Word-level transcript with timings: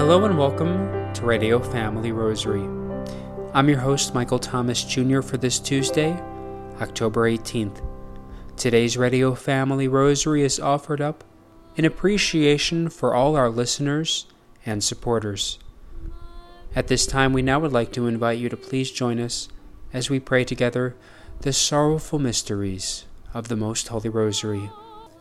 Hello 0.00 0.24
and 0.24 0.38
welcome 0.38 1.12
to 1.14 1.26
Radio 1.26 1.58
Family 1.58 2.12
Rosary. 2.12 2.62
I'm 3.54 3.68
your 3.68 3.78
host, 3.78 4.14
Michael 4.14 4.38
Thomas 4.38 4.82
Jr., 4.84 5.20
for 5.20 5.36
this 5.36 5.58
Tuesday, 5.58 6.12
October 6.80 7.30
18th. 7.30 7.84
Today's 8.56 8.96
Radio 8.96 9.34
Family 9.34 9.88
Rosary 9.88 10.42
is 10.42 10.58
offered 10.58 11.00
up 11.00 11.24
in 11.76 11.84
appreciation 11.84 12.88
for 12.88 13.14
all 13.14 13.36
our 13.36 13.50
listeners 13.50 14.26
and 14.64 14.82
supporters. 14.82 15.58
At 16.74 16.88
this 16.88 17.06
time, 17.06 17.32
we 17.32 17.42
now 17.42 17.58
would 17.60 17.72
like 17.72 17.92
to 17.92 18.06
invite 18.06 18.38
you 18.38 18.48
to 18.48 18.56
please 18.56 18.90
join 18.90 19.20
us 19.20 19.48
as 19.92 20.08
we 20.08 20.20
pray 20.20 20.44
together 20.44 20.96
the 21.40 21.52
sorrowful 21.52 22.18
mysteries 22.18 23.04
of 23.34 23.48
the 23.48 23.56
Most 23.56 23.88
Holy 23.88 24.08
Rosary. 24.08 24.70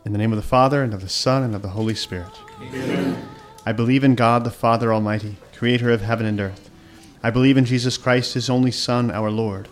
In 0.06 0.14
the 0.14 0.18
name 0.18 0.32
of 0.32 0.38
the 0.38 0.42
Father, 0.42 0.82
and 0.82 0.94
of 0.94 1.02
the 1.02 1.10
Son, 1.10 1.44
and 1.44 1.54
of 1.54 1.62
the 1.62 1.70
Holy 1.70 1.94
Spirit. 1.94 2.32
Amen. 2.62 3.28
I 3.66 3.74
believe 3.74 4.06
in 4.06 4.16
God, 4.16 4.46
the 4.46 4.50
Father 4.50 4.94
Almighty, 4.94 5.36
creator 5.54 5.92
of 5.92 6.02
heaven 6.02 6.26
and 6.26 6.40
earth. 6.40 6.70
I 7.22 7.30
believe 7.32 7.58
in 7.58 7.66
Jesus 7.66 7.98
Christ, 7.98 8.34
his 8.34 8.50
only 8.50 8.72
Son, 8.72 9.12
our 9.12 9.30
Lord. 9.30 9.68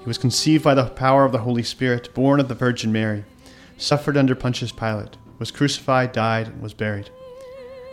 He 0.00 0.06
was 0.06 0.16
conceived 0.16 0.64
by 0.64 0.74
the 0.74 0.86
power 0.86 1.26
of 1.26 1.32
the 1.32 1.40
Holy 1.40 1.62
Spirit, 1.62 2.14
born 2.14 2.40
of 2.40 2.48
the 2.48 2.54
Virgin 2.54 2.90
Mary, 2.92 3.26
suffered 3.76 4.16
under 4.16 4.34
Pontius 4.34 4.72
Pilate, 4.72 5.18
was 5.38 5.50
crucified, 5.50 6.12
died, 6.12 6.48
and 6.48 6.62
was 6.62 6.72
buried. 6.72 7.10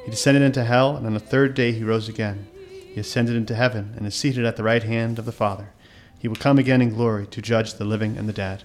He 0.05 0.11
descended 0.11 0.43
into 0.43 0.63
hell, 0.63 0.95
and 0.95 1.05
on 1.05 1.13
the 1.13 1.19
third 1.19 1.53
day 1.53 1.73
he 1.73 1.83
rose 1.83 2.07
again. 2.07 2.47
He 2.69 3.01
ascended 3.01 3.35
into 3.35 3.53
heaven, 3.53 3.93
and 3.97 4.07
is 4.07 4.15
seated 4.15 4.45
at 4.45 4.55
the 4.55 4.63
right 4.63 4.83
hand 4.83 5.19
of 5.19 5.25
the 5.25 5.33
Father. 5.33 5.73
He 6.17 6.29
will 6.29 6.37
come 6.37 6.57
again 6.57 6.81
in 6.81 6.95
glory 6.95 7.27
to 7.27 7.41
judge 7.41 7.73
the 7.73 7.85
living 7.85 8.17
and 8.17 8.29
the 8.29 8.33
dead. 8.33 8.63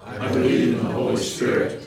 I 0.00 0.28
believe 0.28 0.78
in 0.78 0.84
the 0.84 0.92
Holy 0.92 1.16
Spirit, 1.16 1.86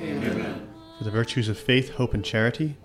Amen. 0.00 0.68
For 0.98 1.04
the 1.04 1.10
virtues 1.10 1.48
of 1.48 1.58
faith, 1.58 1.90
hope, 1.90 2.14
and 2.14 2.24
charity, 2.24 2.76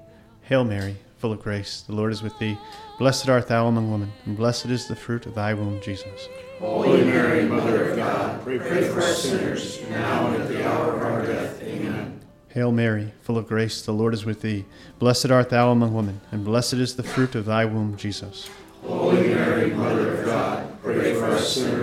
Hail 0.43 0.63
Mary, 0.63 0.97
full 1.17 1.31
of 1.31 1.41
grace, 1.41 1.81
the 1.81 1.95
Lord 1.95 2.11
is 2.11 2.21
with 2.21 2.37
thee. 2.37 2.57
Blessed 2.99 3.29
art 3.29 3.47
thou 3.47 3.67
among 3.67 3.91
women, 3.91 4.11
and 4.25 4.35
blessed 4.35 4.67
is 4.67 4.87
the 4.87 4.95
fruit 4.95 5.25
of 5.25 5.35
thy 5.35 5.53
womb, 5.53 5.81
Jesus. 5.81 6.27
Holy 6.59 7.03
Mary, 7.03 7.45
Mother 7.45 7.91
of 7.91 7.97
God, 7.97 8.43
pray 8.43 8.59
for 8.59 8.99
us 8.99 9.23
sinners, 9.23 9.81
now 9.89 10.27
and 10.27 10.41
at 10.41 10.47
the 10.47 10.67
hour 10.67 10.95
of 10.95 11.01
our 11.01 11.25
death. 11.25 11.61
Amen. 11.61 12.19
Hail 12.49 12.71
Mary, 12.71 13.13
full 13.21 13.37
of 13.37 13.47
grace, 13.47 13.81
the 13.81 13.91
Lord 13.91 14.13
is 14.13 14.25
with 14.25 14.41
thee. 14.41 14.65
Blessed 14.99 15.31
art 15.31 15.49
thou 15.49 15.71
among 15.71 15.93
women, 15.93 16.21
and 16.31 16.45
blessed 16.45 16.75
is 16.75 16.95
the 16.95 17.03
fruit 17.03 17.35
of 17.35 17.45
thy 17.45 17.65
womb, 17.65 17.97
Jesus. 17.97 18.49
Holy 18.85 19.29
Mary, 19.29 19.71
Mother 19.71 20.19
of 20.19 20.25
God, 20.25 20.81
pray 20.83 21.13
for 21.15 21.25
us 21.25 21.53
sinners, 21.53 21.82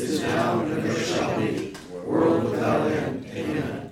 now, 0.41 0.59
and 0.61 0.71
ever 0.71 0.99
shall 0.99 1.39
be, 1.39 1.73
world 2.05 2.43
without 2.45 2.91
end. 2.91 3.25
Amen. 3.27 3.91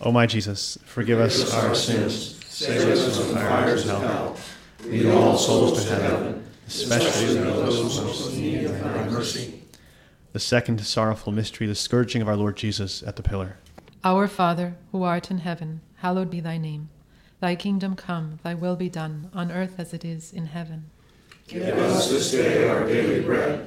O 0.00 0.12
my 0.12 0.26
Jesus, 0.26 0.78
forgive 0.84 1.18
us 1.18 1.52
our 1.54 1.74
sins, 1.74 2.44
save 2.44 2.88
us 2.88 3.18
from 3.18 3.28
the 3.28 3.40
fires 3.40 3.88
of 3.88 4.02
hell. 4.02 4.36
Lead 4.84 5.06
all 5.06 5.36
souls 5.36 5.84
to 5.84 5.94
heaven, 5.94 6.46
especially 6.66 7.34
those 7.34 8.00
most 8.00 8.34
in 8.34 8.40
need 8.40 8.64
of 8.64 8.78
thy 8.80 9.08
mercy. 9.08 9.62
The 10.32 10.38
second 10.38 10.84
sorrowful 10.84 11.32
mystery, 11.32 11.66
the 11.66 11.74
scourging 11.74 12.20
of 12.20 12.28
our 12.28 12.36
Lord 12.36 12.56
Jesus 12.56 13.02
at 13.02 13.16
the 13.16 13.22
pillar. 13.22 13.56
Our 14.04 14.28
Father, 14.28 14.76
who 14.92 15.02
art 15.02 15.30
in 15.30 15.38
heaven, 15.38 15.80
hallowed 15.96 16.30
be 16.30 16.40
thy 16.40 16.58
name. 16.58 16.90
Thy 17.40 17.56
kingdom 17.56 17.96
come, 17.96 18.38
thy 18.42 18.54
will 18.54 18.76
be 18.76 18.90
done, 18.90 19.30
on 19.32 19.50
earth 19.50 19.76
as 19.78 19.94
it 19.94 20.04
is 20.04 20.32
in 20.32 20.46
heaven. 20.46 20.90
Give 21.48 21.62
us 21.78 22.10
this 22.10 22.32
day 22.32 22.68
our 22.68 22.86
daily 22.86 23.20
bread, 23.22 23.66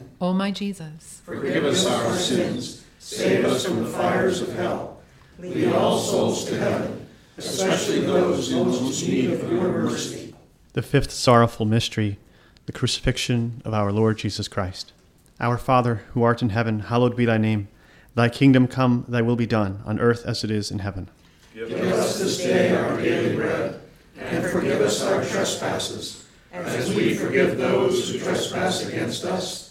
O 0.21 0.33
my 0.33 0.51
Jesus, 0.51 1.19
Forgive 1.25 1.65
us 1.65 1.83
our 1.87 2.15
sins, 2.15 2.85
save 2.99 3.43
us 3.43 3.65
from 3.65 3.83
the 3.83 3.89
fires 3.89 4.39
of 4.39 4.53
hell. 4.53 5.01
Lead 5.39 5.73
all 5.73 5.97
souls 5.97 6.45
to 6.45 6.59
heaven, 6.59 7.07
especially 7.39 8.01
those 8.01 8.51
in 8.51 8.67
most 8.67 9.07
need 9.07 9.31
of 9.31 9.51
your 9.51 9.67
mercy. 9.69 10.35
The 10.73 10.83
fifth 10.83 11.09
sorrowful 11.09 11.65
mystery, 11.65 12.19
the 12.67 12.71
crucifixion 12.71 13.63
of 13.65 13.73
our 13.73 13.91
Lord 13.91 14.19
Jesus 14.19 14.47
Christ. 14.47 14.93
Our 15.39 15.57
Father, 15.57 16.03
who 16.13 16.21
art 16.21 16.43
in 16.43 16.49
heaven, 16.49 16.81
hallowed 16.81 17.15
be 17.17 17.25
thy 17.25 17.39
name. 17.39 17.67
Thy 18.13 18.29
kingdom 18.29 18.67
come, 18.67 19.05
thy 19.07 19.23
will 19.23 19.35
be 19.35 19.47
done, 19.47 19.81
on 19.85 19.99
earth 19.99 20.23
as 20.27 20.43
it 20.43 20.51
is 20.51 20.69
in 20.69 20.79
heaven. 20.79 21.09
Give 21.55 21.71
us 21.71 22.19
this 22.19 22.37
day 22.37 22.75
our 22.75 22.95
daily 23.01 23.35
bread, 23.35 23.81
and 24.19 24.45
forgive 24.45 24.81
us 24.81 25.01
our 25.01 25.25
trespasses, 25.25 26.27
as 26.51 26.93
we 26.93 27.15
forgive 27.15 27.57
those 27.57 28.11
who 28.11 28.19
trespass 28.19 28.85
against 28.87 29.25
us. 29.25 29.70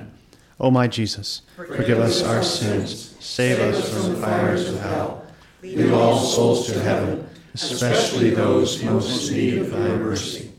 O 0.61 0.69
my 0.69 0.87
Jesus, 0.87 1.41
forgive 1.55 1.97
us 1.97 2.21
our 2.21 2.43
sins, 2.43 3.15
save 3.19 3.59
us 3.59 3.91
from 3.91 4.13
the 4.13 4.21
fires 4.21 4.69
of 4.69 4.79
hell. 4.79 5.25
Lead 5.63 5.91
all 5.91 6.19
souls 6.19 6.67
to 6.67 6.79
heaven, 6.79 7.27
especially 7.55 8.29
those 8.29 8.83
most 8.83 9.31
in 9.31 9.37
need 9.37 9.57
of 9.57 9.71
thy 9.71 9.87
mercy. 9.97 10.51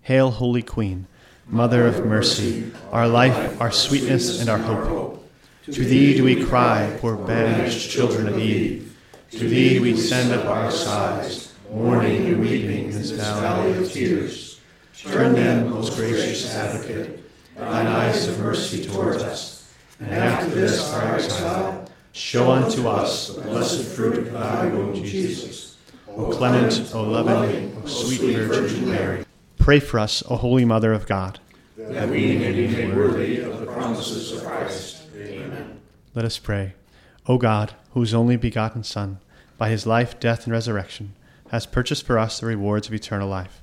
Hail, 0.00 0.30
Holy 0.30 0.62
Queen, 0.62 1.06
Mother 1.48 1.86
of 1.86 2.06
mercy, 2.06 2.72
our 2.90 3.06
life, 3.06 3.60
our 3.60 3.70
sweetness, 3.70 4.40
and 4.40 4.48
our 4.48 4.58
hope. 4.58 5.28
To 5.66 5.84
thee 5.84 6.16
do 6.16 6.24
we 6.24 6.42
cry, 6.42 6.96
poor 6.98 7.16
banished 7.16 7.90
children 7.90 8.28
of 8.28 8.38
Eve. 8.38 8.96
To 9.32 9.46
thee 9.46 9.80
we 9.80 9.98
send 9.98 10.32
up 10.32 10.46
our 10.46 10.70
sighs, 10.70 11.52
mourning 11.70 12.26
and 12.26 12.40
weeping 12.40 12.86
in 12.86 12.90
this 12.92 13.10
valley 13.10 13.76
of 13.76 13.92
tears. 13.92 14.60
Turn 14.96 15.34
then, 15.34 15.68
most 15.68 15.94
gracious 15.94 16.54
advocate, 16.54 17.15
thine 17.56 17.86
eyes 17.86 18.28
of 18.28 18.38
mercy 18.38 18.84
towards 18.84 19.22
us, 19.22 19.72
and 20.00 20.10
after 20.10 20.50
this 20.50 20.92
our 20.92 21.14
exile, 21.14 21.90
show 22.12 22.50
unto 22.50 22.88
us 22.88 23.28
the 23.28 23.42
blessed 23.42 23.84
fruit 23.84 24.18
of 24.18 24.32
thy 24.32 24.66
womb, 24.66 24.94
Jesus. 24.94 25.76
O 26.08 26.30
clement, 26.30 26.94
O 26.94 27.02
loving, 27.02 27.82
O 27.82 27.86
sweet 27.86 28.36
Virgin 28.36 28.90
Mary, 28.90 29.24
pray 29.58 29.80
for 29.80 29.98
us, 29.98 30.22
O 30.28 30.36
Holy 30.36 30.64
Mother 30.64 30.92
of 30.92 31.06
God. 31.06 31.40
That 31.76 32.08
we 32.08 32.36
may 32.38 32.52
be 32.52 32.68
made 32.68 32.96
worthy 32.96 33.40
of 33.40 33.60
the 33.60 33.66
promises 33.66 34.32
of 34.32 34.44
Christ. 34.44 35.02
Amen. 35.16 35.80
Let 36.14 36.24
us 36.24 36.38
pray. 36.38 36.74
O 37.26 37.36
God, 37.36 37.74
whose 37.90 38.14
only 38.14 38.36
begotten 38.36 38.82
Son, 38.82 39.18
by 39.58 39.68
his 39.68 39.86
life, 39.86 40.18
death, 40.20 40.44
and 40.44 40.52
resurrection, 40.52 41.14
has 41.50 41.66
purchased 41.66 42.06
for 42.06 42.18
us 42.18 42.40
the 42.40 42.46
rewards 42.46 42.88
of 42.88 42.94
eternal 42.94 43.28
life, 43.28 43.62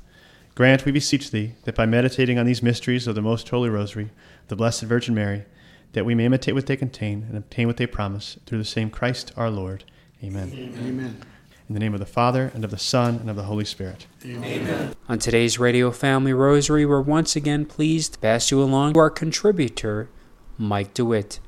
grant, 0.55 0.85
we 0.85 0.91
beseech 0.91 1.31
thee, 1.31 1.53
that 1.63 1.75
by 1.75 1.85
meditating 1.85 2.37
on 2.37 2.45
these 2.45 2.63
mysteries 2.63 3.07
of 3.07 3.15
the 3.15 3.21
most 3.21 3.49
holy 3.49 3.69
Rosary, 3.69 4.11
the 4.47 4.55
Blessed 4.55 4.83
Virgin 4.83 5.15
Mary, 5.15 5.45
that 5.93 6.05
we 6.05 6.15
may 6.15 6.25
imitate 6.25 6.55
what 6.55 6.65
they 6.65 6.75
contain 6.75 7.25
and 7.27 7.37
obtain 7.37 7.67
what 7.67 7.77
they 7.77 7.87
promise, 7.87 8.37
through 8.45 8.57
the 8.57 8.65
same 8.65 8.89
Christ 8.89 9.31
our 9.35 9.49
Lord. 9.49 9.83
Amen. 10.23 10.51
Amen. 10.53 11.21
In 11.69 11.73
the 11.73 11.79
name 11.79 11.93
of 11.93 11.99
the 11.99 12.05
Father, 12.05 12.51
and 12.53 12.65
of 12.65 12.71
the 12.71 12.77
Son, 12.77 13.15
and 13.15 13.29
of 13.29 13.35
the 13.35 13.43
Holy 13.43 13.65
Spirit. 13.65 14.05
Amen. 14.25 14.93
On 15.07 15.17
today's 15.17 15.57
Radio 15.57 15.91
Family 15.91 16.33
Rosary, 16.33 16.85
we're 16.85 17.01
once 17.01 17.35
again 17.35 17.65
pleased 17.65 18.13
to 18.13 18.19
pass 18.19 18.51
you 18.51 18.61
along 18.61 18.93
to 18.93 18.99
our 18.99 19.09
contributor, 19.09 20.09
Mike 20.57 20.93
DeWitt, 20.93 21.39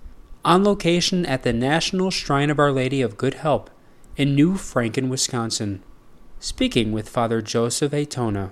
on 0.44 0.64
location 0.64 1.26
at 1.26 1.44
the 1.44 1.54
National 1.54 2.12
Shrine 2.12 2.50
of 2.50 2.60
Our 2.60 2.72
Lady 2.72 3.02
of 3.02 3.18
Good 3.18 3.36
Help 3.36 3.70
in 4.16 4.36
New 4.36 4.54
Franken, 4.54 5.10
Wisconsin, 5.10 5.84
speaking 6.40 6.92
with 6.92 7.10
Father 7.10 7.42
Joseph 7.42 7.92
Aitona. 7.92 8.52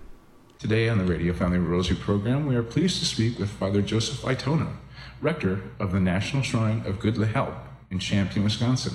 Today 0.64 0.88
on 0.88 0.98
the 0.98 1.04
Radio 1.04 1.34
Family 1.34 1.58
Rosary 1.58 1.98
program, 1.98 2.48
we 2.48 2.56
are 2.56 2.64
pleased 2.64 3.00
to 3.00 3.06
speak 3.06 3.38
with 3.38 3.50
Father 3.50 3.82
Joseph 3.82 4.22
Aitona, 4.22 4.72
rector 5.20 5.62
of 5.78 5.92
the 5.92 6.00
National 6.00 6.42
Shrine 6.42 6.82
of 6.86 7.02
Good 7.02 7.18
Help 7.18 7.54
in 7.92 8.00
Champion, 8.00 8.46
Wisconsin. 8.46 8.94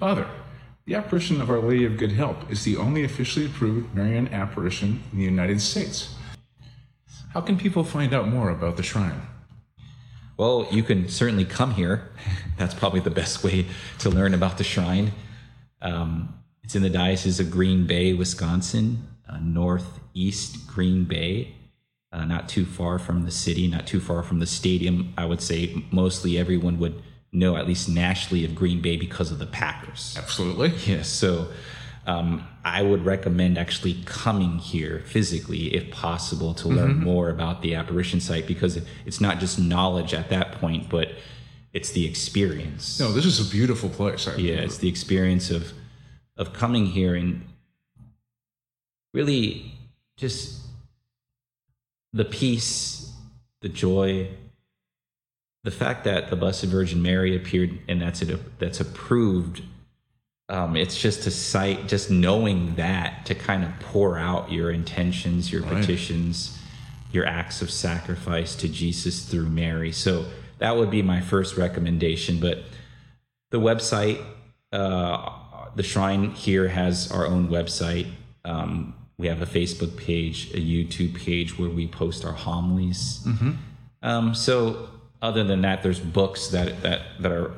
Father, 0.00 0.26
the 0.86 0.94
apparition 0.94 1.42
of 1.42 1.50
Our 1.50 1.58
Lady 1.58 1.84
of 1.84 1.98
Good 1.98 2.12
Help 2.12 2.50
is 2.50 2.64
the 2.64 2.78
only 2.78 3.04
officially 3.04 3.44
approved 3.44 3.94
Marian 3.94 4.28
apparition 4.28 5.02
in 5.12 5.18
the 5.18 5.24
United 5.24 5.60
States. 5.60 6.14
How 7.34 7.42
can 7.42 7.58
people 7.58 7.84
find 7.84 8.14
out 8.14 8.28
more 8.28 8.48
about 8.48 8.78
the 8.78 8.82
shrine? 8.82 9.20
Well, 10.38 10.66
you 10.70 10.82
can 10.82 11.10
certainly 11.10 11.44
come 11.44 11.74
here. 11.74 12.08
That's 12.56 12.72
probably 12.72 13.00
the 13.00 13.10
best 13.10 13.44
way 13.44 13.66
to 13.98 14.08
learn 14.08 14.32
about 14.32 14.56
the 14.56 14.64
shrine. 14.64 15.12
Um, 15.82 16.42
it's 16.62 16.74
in 16.74 16.80
the 16.80 16.88
Diocese 16.88 17.38
of 17.38 17.50
Green 17.50 17.86
Bay, 17.86 18.14
Wisconsin, 18.14 19.06
uh, 19.28 19.38
northeast 19.40 20.66
Green 20.66 21.04
Bay, 21.04 21.54
uh, 22.12 22.24
not 22.24 22.48
too 22.48 22.64
far 22.64 22.98
from 22.98 23.24
the 23.24 23.30
city, 23.30 23.66
not 23.66 23.86
too 23.86 24.00
far 24.00 24.22
from 24.22 24.38
the 24.38 24.46
stadium. 24.46 25.12
I 25.18 25.24
would 25.24 25.40
say 25.40 25.84
mostly 25.90 26.38
everyone 26.38 26.78
would 26.78 27.02
know, 27.32 27.56
at 27.56 27.66
least 27.66 27.88
nationally, 27.88 28.44
of 28.44 28.54
Green 28.54 28.80
Bay 28.80 28.96
because 28.96 29.30
of 29.30 29.38
the 29.38 29.46
Packers. 29.46 30.14
Absolutely. 30.16 30.72
Yes, 30.86 31.08
so 31.08 31.48
um, 32.06 32.46
I 32.64 32.82
would 32.82 33.04
recommend 33.04 33.58
actually 33.58 34.02
coming 34.04 34.58
here 34.58 35.02
physically, 35.06 35.74
if 35.74 35.90
possible, 35.90 36.54
to 36.54 36.68
learn 36.68 37.00
more 37.00 37.30
about 37.30 37.62
the 37.62 37.74
apparition 37.74 38.20
site 38.20 38.46
because 38.46 38.78
it's 39.04 39.20
not 39.20 39.40
just 39.40 39.58
knowledge 39.58 40.14
at 40.14 40.28
that 40.28 40.52
point, 40.52 40.88
but 40.88 41.08
it's 41.72 41.90
the 41.90 42.06
experience. 42.06 43.00
No, 43.00 43.12
this 43.12 43.26
is 43.26 43.40
a 43.40 43.50
beautiful 43.50 43.90
place. 43.90 44.28
I 44.28 44.36
Yeah, 44.36 44.54
it's 44.54 44.78
the 44.78 44.88
experience 44.88 45.50
of 45.50 45.72
of 46.36 46.52
coming 46.52 46.86
here 46.86 47.14
and 47.14 47.42
really 49.16 49.72
just 50.18 50.60
the 52.12 52.24
peace, 52.24 53.12
the 53.62 53.68
joy, 53.68 54.28
the 55.64 55.70
fact 55.70 56.04
that 56.04 56.28
the 56.28 56.36
Blessed 56.36 56.64
Virgin 56.64 57.00
Mary 57.00 57.34
appeared 57.34 57.78
and 57.88 58.00
that's 58.02 58.20
it 58.20 58.58
that's 58.58 58.78
approved. 58.78 59.62
Um, 60.50 60.76
it's 60.76 61.00
just 61.00 61.26
a 61.26 61.30
sight, 61.30 61.88
just 61.88 62.10
knowing 62.10 62.76
that 62.76 63.24
to 63.26 63.34
kind 63.34 63.64
of 63.64 63.70
pour 63.80 64.18
out 64.18 64.52
your 64.52 64.70
intentions, 64.70 65.50
your 65.50 65.62
Right. 65.62 65.80
petitions, 65.80 66.56
your 67.10 67.26
acts 67.26 67.62
of 67.62 67.70
sacrifice 67.70 68.54
to 68.56 68.68
Jesus 68.68 69.24
through 69.24 69.48
Mary. 69.48 69.92
So 69.92 70.26
that 70.58 70.76
would 70.76 70.90
be 70.90 71.02
my 71.02 71.20
first 71.20 71.56
recommendation. 71.56 72.38
But 72.38 72.64
the 73.50 73.58
website, 73.58 74.22
uh, 74.72 75.30
the 75.74 75.82
shrine 75.82 76.30
here 76.32 76.68
has 76.68 77.10
our 77.10 77.26
own 77.26 77.48
website. 77.48 78.08
Um, 78.44 78.94
we 79.18 79.28
have 79.28 79.40
a 79.40 79.46
Facebook 79.46 79.96
page, 79.96 80.50
a 80.52 80.58
YouTube 80.58 81.18
page 81.18 81.58
where 81.58 81.70
we 81.70 81.86
post 81.86 82.24
our 82.24 82.32
homilies. 82.32 83.26
Um, 84.02 84.34
so 84.34 84.88
other 85.22 85.42
than 85.42 85.62
that, 85.62 85.82
there's 85.82 86.00
books 86.00 86.48
that 86.48 86.82
that 86.82 87.02
that 87.20 87.32
are 87.32 87.54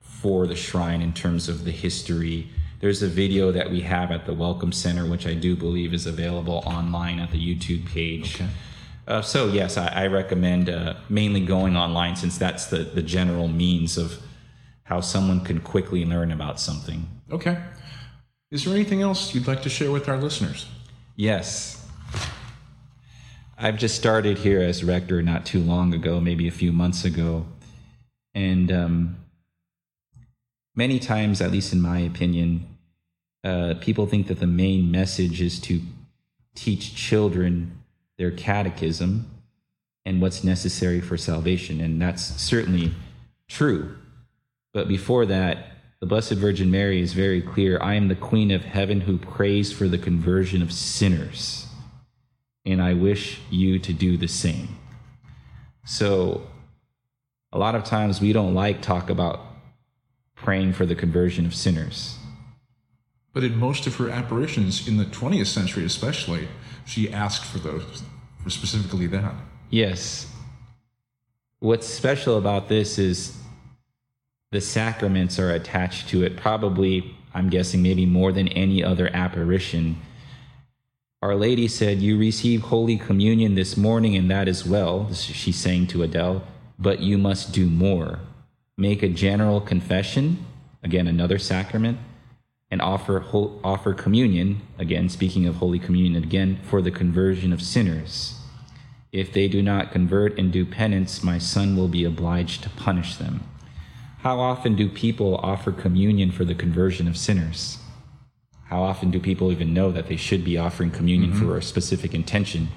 for 0.00 0.46
the 0.46 0.56
shrine 0.56 1.02
in 1.02 1.12
terms 1.12 1.48
of 1.48 1.64
the 1.64 1.70
history. 1.70 2.48
There's 2.80 3.02
a 3.02 3.08
video 3.08 3.52
that 3.52 3.70
we 3.70 3.82
have 3.82 4.10
at 4.10 4.24
the 4.26 4.34
Welcome 4.34 4.72
Center, 4.72 5.06
which 5.08 5.26
I 5.26 5.34
do 5.34 5.56
believe 5.56 5.92
is 5.94 6.06
available 6.06 6.62
online 6.66 7.18
at 7.18 7.30
the 7.30 7.38
YouTube 7.38 7.86
page. 7.86 8.42
Uh, 9.06 9.20
so 9.20 9.48
yes, 9.48 9.76
I, 9.76 9.88
I 9.88 10.06
recommend 10.06 10.70
uh, 10.70 10.94
mainly 11.10 11.44
going 11.44 11.76
online 11.76 12.16
since 12.16 12.38
that's 12.38 12.66
the 12.66 12.78
the 12.78 13.02
general 13.02 13.48
means 13.48 13.98
of 13.98 14.18
how 14.84 15.00
someone 15.00 15.44
can 15.44 15.60
quickly 15.60 16.04
learn 16.06 16.32
about 16.32 16.58
something. 16.58 17.06
Okay. 17.30 17.58
Is 18.50 18.64
there 18.64 18.74
anything 18.74 19.02
else 19.02 19.34
you'd 19.34 19.46
like 19.46 19.62
to 19.62 19.68
share 19.68 19.90
with 19.90 20.08
our 20.08 20.16
listeners? 20.16 20.66
Yes. 21.16 21.86
I've 23.56 23.78
just 23.78 23.94
started 23.94 24.38
here 24.38 24.60
as 24.60 24.82
rector 24.82 25.22
not 25.22 25.46
too 25.46 25.60
long 25.60 25.94
ago, 25.94 26.20
maybe 26.20 26.48
a 26.48 26.52
few 26.52 26.72
months 26.72 27.04
ago. 27.04 27.46
And 28.34 28.72
um, 28.72 29.16
many 30.74 30.98
times, 30.98 31.40
at 31.40 31.52
least 31.52 31.72
in 31.72 31.80
my 31.80 32.00
opinion, 32.00 32.66
uh, 33.44 33.74
people 33.80 34.06
think 34.06 34.26
that 34.26 34.40
the 34.40 34.46
main 34.48 34.90
message 34.90 35.40
is 35.40 35.60
to 35.60 35.82
teach 36.56 36.96
children 36.96 37.78
their 38.18 38.32
catechism 38.32 39.30
and 40.04 40.20
what's 40.20 40.42
necessary 40.42 41.00
for 41.00 41.16
salvation. 41.16 41.80
And 41.80 42.02
that's 42.02 42.22
certainly 42.22 42.92
true. 43.48 43.96
But 44.72 44.88
before 44.88 45.26
that, 45.26 45.68
the 46.00 46.06
Blessed 46.06 46.32
Virgin 46.32 46.70
Mary 46.70 47.00
is 47.00 47.12
very 47.12 47.40
clear 47.40 47.78
I 47.80 47.94
am 47.94 48.08
the 48.08 48.14
Queen 48.14 48.50
of 48.50 48.64
Heaven 48.64 49.02
who 49.02 49.18
prays 49.18 49.72
for 49.72 49.88
the 49.88 49.98
conversion 49.98 50.62
of 50.62 50.72
sinners. 50.72 51.66
And 52.66 52.82
I 52.82 52.94
wish 52.94 53.40
you 53.50 53.78
to 53.78 53.92
do 53.92 54.16
the 54.16 54.28
same. 54.28 54.78
So, 55.84 56.46
a 57.52 57.58
lot 57.58 57.74
of 57.74 57.84
times 57.84 58.20
we 58.20 58.32
don't 58.32 58.54
like 58.54 58.80
talk 58.82 59.10
about 59.10 59.40
praying 60.34 60.72
for 60.72 60.86
the 60.86 60.94
conversion 60.94 61.46
of 61.46 61.54
sinners. 61.54 62.16
But 63.32 63.44
in 63.44 63.56
most 63.56 63.86
of 63.86 63.96
her 63.96 64.10
apparitions, 64.10 64.88
in 64.88 64.96
the 64.96 65.04
20th 65.04 65.46
century 65.46 65.84
especially, 65.84 66.48
she 66.84 67.12
asked 67.12 67.44
for 67.44 67.58
those, 67.58 68.02
for 68.42 68.50
specifically 68.50 69.06
that. 69.08 69.34
Yes. 69.70 70.30
What's 71.58 71.86
special 71.86 72.38
about 72.38 72.68
this 72.68 72.98
is 72.98 73.36
the 74.54 74.60
sacraments 74.60 75.36
are 75.40 75.50
attached 75.50 76.08
to 76.10 76.22
it, 76.22 76.36
probably, 76.36 77.12
I'm 77.34 77.50
guessing, 77.50 77.82
maybe 77.82 78.06
more 78.06 78.30
than 78.30 78.46
any 78.46 78.84
other 78.84 79.10
apparition. 79.12 80.00
Our 81.20 81.34
Lady 81.34 81.66
said, 81.66 81.98
You 81.98 82.16
receive 82.16 82.62
Holy 82.62 82.96
Communion 82.96 83.56
this 83.56 83.76
morning, 83.76 84.14
and 84.14 84.30
that 84.30 84.46
as 84.46 84.64
well, 84.64 85.12
she's 85.12 85.56
saying 85.56 85.88
to 85.88 86.04
Adele, 86.04 86.44
but 86.78 87.00
you 87.00 87.18
must 87.18 87.52
do 87.52 87.66
more. 87.66 88.20
Make 88.78 89.02
a 89.02 89.08
general 89.08 89.60
confession, 89.60 90.46
again, 90.84 91.08
another 91.08 91.40
sacrament, 91.40 91.98
and 92.70 92.80
offer, 92.80 93.24
offer 93.64 93.92
communion, 93.92 94.60
again, 94.78 95.08
speaking 95.08 95.46
of 95.46 95.56
Holy 95.56 95.80
Communion 95.80 96.22
again, 96.22 96.60
for 96.62 96.80
the 96.80 96.92
conversion 96.92 97.52
of 97.52 97.60
sinners. 97.60 98.38
If 99.10 99.32
they 99.32 99.48
do 99.48 99.62
not 99.62 99.90
convert 99.90 100.38
and 100.38 100.52
do 100.52 100.64
penance, 100.64 101.24
my 101.24 101.38
son 101.38 101.76
will 101.76 101.88
be 101.88 102.04
obliged 102.04 102.62
to 102.62 102.70
punish 102.70 103.16
them. 103.16 103.42
How 104.24 104.40
often 104.40 104.74
do 104.74 104.88
people 104.88 105.36
offer 105.36 105.70
communion 105.70 106.32
for 106.32 106.46
the 106.46 106.54
conversion 106.54 107.06
of 107.06 107.14
sinners? 107.14 107.76
How 108.64 108.82
often 108.82 109.10
do 109.10 109.20
people 109.20 109.52
even 109.52 109.74
know 109.74 109.92
that 109.92 110.06
they 110.06 110.16
should 110.16 110.46
be 110.46 110.56
offering 110.56 110.90
communion 110.90 111.32
mm-hmm. 111.32 111.46
for 111.46 111.58
a 111.58 111.62
specific 111.62 112.14
intention? 112.14 112.68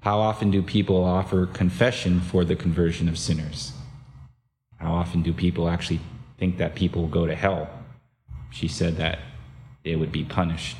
How 0.00 0.18
often 0.18 0.50
do 0.50 0.62
people 0.62 1.04
offer 1.04 1.46
confession 1.46 2.18
for 2.18 2.44
the 2.44 2.56
conversion 2.56 3.08
of 3.08 3.18
sinners? 3.18 3.70
How 4.78 4.90
often 4.90 5.22
do 5.22 5.32
people 5.32 5.68
actually 5.68 6.00
think 6.38 6.58
that 6.58 6.74
people 6.74 7.06
go 7.06 7.24
to 7.24 7.36
hell? 7.36 7.70
She 8.50 8.66
said 8.66 8.96
that 8.96 9.20
they 9.84 9.94
would 9.94 10.10
be 10.10 10.24
punished. 10.24 10.76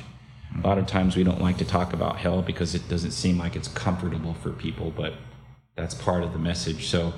A 0.61 0.67
lot 0.67 0.77
of 0.77 0.87
times 0.87 1.15
we 1.15 1.23
don't 1.23 1.41
like 1.41 1.57
to 1.59 1.65
talk 1.65 1.93
about 1.93 2.17
hell 2.17 2.41
because 2.41 2.75
it 2.75 2.89
doesn't 2.89 3.11
seem 3.11 3.37
like 3.37 3.55
it's 3.55 3.69
comfortable 3.69 4.33
for 4.33 4.51
people, 4.51 4.91
but 4.91 5.13
that's 5.77 5.95
part 5.95 6.21
of 6.21 6.33
the 6.33 6.39
message. 6.39 6.89
So 6.89 7.13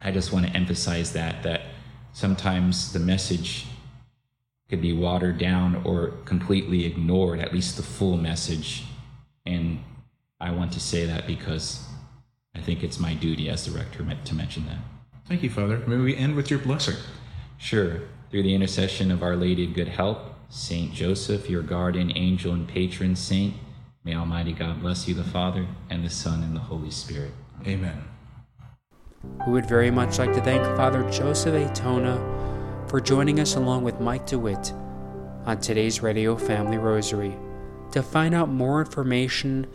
I 0.00 0.12
just 0.12 0.32
want 0.32 0.46
to 0.46 0.52
emphasize 0.52 1.12
that 1.14 1.42
that 1.42 1.62
sometimes 2.16 2.94
the 2.94 2.98
message 2.98 3.66
could 4.70 4.80
be 4.80 4.94
watered 4.94 5.36
down 5.36 5.82
or 5.84 6.12
completely 6.24 6.86
ignored, 6.86 7.38
at 7.38 7.52
least 7.52 7.76
the 7.76 7.82
full 7.82 8.16
message. 8.16 8.84
And 9.44 9.80
I 10.40 10.50
want 10.50 10.72
to 10.72 10.80
say 10.80 11.04
that 11.04 11.26
because 11.26 11.86
I 12.54 12.60
think 12.62 12.82
it's 12.82 12.98
my 12.98 13.12
duty 13.12 13.50
as 13.50 13.66
the 13.66 13.72
rector 13.72 13.98
to 13.98 14.34
mention 14.34 14.64
that. 14.64 14.78
Thank 15.28 15.42
you, 15.42 15.50
Father. 15.50 15.76
May 15.86 15.98
we 15.98 16.16
end 16.16 16.36
with 16.36 16.50
your 16.50 16.58
blessing? 16.58 16.96
Sure. 17.58 18.00
Through 18.30 18.44
the 18.44 18.54
intercession 18.54 19.10
of 19.10 19.22
Our 19.22 19.36
Lady 19.36 19.66
of 19.66 19.74
Good 19.74 19.88
Help, 19.88 20.32
Saint 20.48 20.94
Joseph, 20.94 21.50
your 21.50 21.62
guardian 21.62 22.16
angel 22.16 22.54
and 22.54 22.66
patron 22.66 23.14
saint, 23.14 23.52
may 24.04 24.14
Almighty 24.14 24.54
God 24.54 24.80
bless 24.80 25.06
you, 25.06 25.12
the 25.12 25.22
Father, 25.22 25.66
and 25.90 26.02
the 26.02 26.10
Son, 26.10 26.42
and 26.42 26.56
the 26.56 26.60
Holy 26.60 26.90
Spirit. 26.90 27.32
Amen. 27.66 28.15
We 29.46 29.52
would 29.52 29.68
very 29.68 29.90
much 29.90 30.18
like 30.18 30.32
to 30.32 30.40
thank 30.40 30.64
Father 30.76 31.06
Joseph 31.10 31.52
Aitona 31.54 32.18
for 32.88 33.00
joining 33.00 33.40
us 33.40 33.56
along 33.56 33.84
with 33.84 34.00
Mike 34.00 34.26
DeWitt 34.26 34.72
on 35.44 35.60
today's 35.60 36.02
Radio 36.02 36.36
Family 36.36 36.78
Rosary. 36.78 37.36
To 37.92 38.02
find 38.02 38.34
out 38.34 38.48
more 38.48 38.80
information 38.80 39.68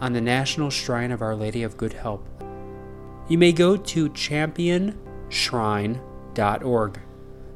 on 0.00 0.14
the 0.14 0.20
National 0.20 0.70
Shrine 0.70 1.12
of 1.12 1.20
Our 1.20 1.36
Lady 1.36 1.62
of 1.62 1.76
Good 1.76 1.92
Help, 1.92 2.26
you 3.28 3.36
may 3.36 3.52
go 3.52 3.76
to 3.76 4.08
championshrine.org. 4.08 7.00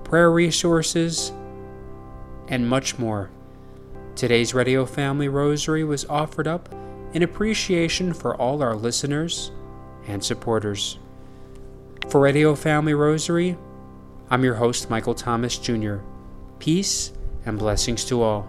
prayer 0.04 0.30
resources, 0.30 1.32
and 2.50 2.68
much 2.68 2.98
more. 2.98 3.30
Today's 4.16 4.52
Radio 4.52 4.84
Family 4.84 5.28
Rosary 5.28 5.84
was 5.84 6.04
offered 6.06 6.46
up 6.46 6.68
in 7.14 7.22
appreciation 7.22 8.12
for 8.12 8.36
all 8.36 8.62
our 8.62 8.76
listeners 8.76 9.52
and 10.06 10.22
supporters. 10.22 10.98
For 12.08 12.20
Radio 12.20 12.54
Family 12.54 12.92
Rosary, 12.92 13.56
I'm 14.28 14.44
your 14.44 14.56
host, 14.56 14.90
Michael 14.90 15.14
Thomas 15.14 15.56
Jr. 15.56 15.98
Peace 16.58 17.12
and 17.46 17.58
blessings 17.58 18.04
to 18.06 18.20
all. 18.20 18.48